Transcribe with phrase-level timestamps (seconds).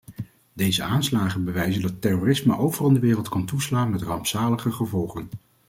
[0.53, 5.29] Deze aanslagen bewijzen dat terrorisme overal in de wereld kan toeslaan met rampzalige gevolgen.